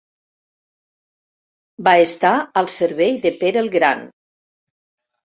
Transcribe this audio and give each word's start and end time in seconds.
Va 1.87 1.93
estar 2.05 2.31
al 2.61 2.69
servei 2.75 3.13
de 3.27 3.33
Pere 3.43 3.61
el 3.65 3.69
Gran. 3.77 4.01